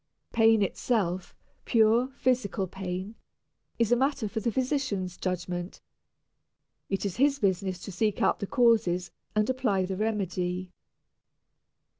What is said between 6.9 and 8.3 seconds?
is his business to seek